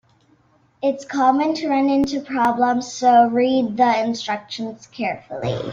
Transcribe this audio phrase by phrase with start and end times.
[0.81, 5.53] It's common to run into problems, so read the instructions carefully.